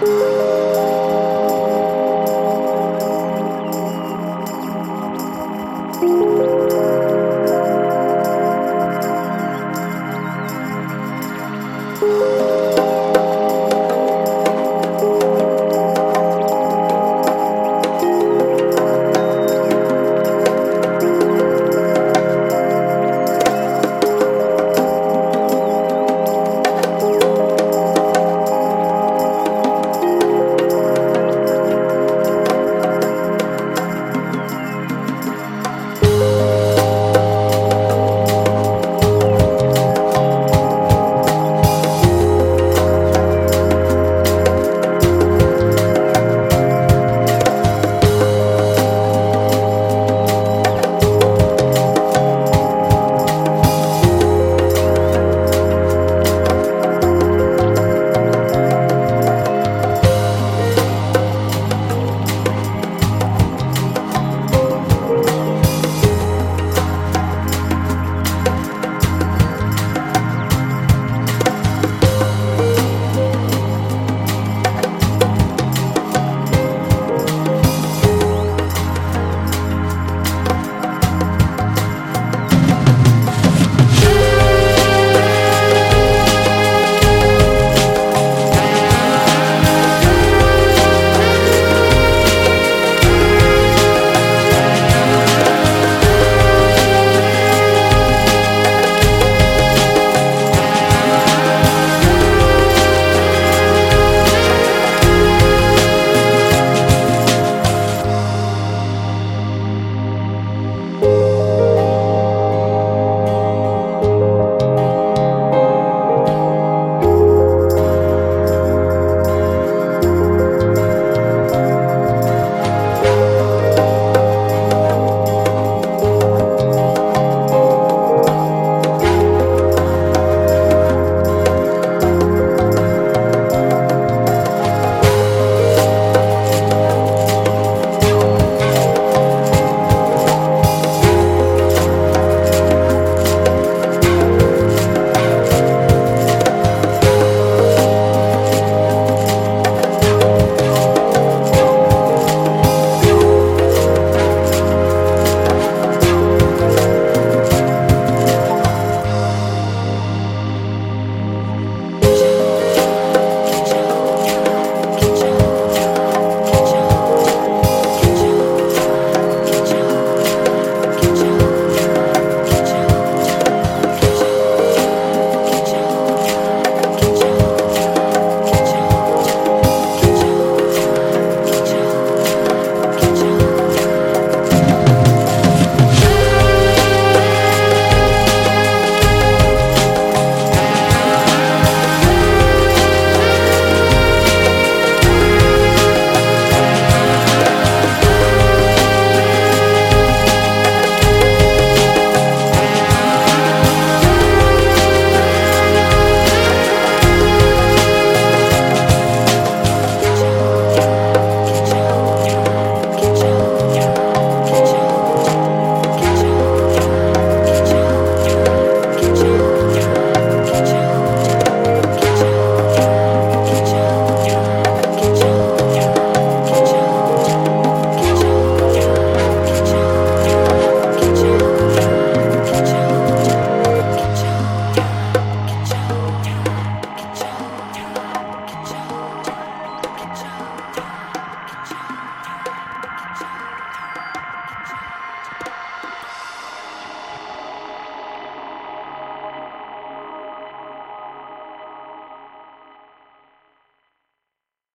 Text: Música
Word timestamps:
Música 0.00 0.57